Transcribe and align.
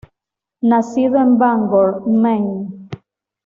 Nacido 0.63 1.17
en 1.19 1.37
Bangor, 1.37 2.07
Maine. 2.07 2.89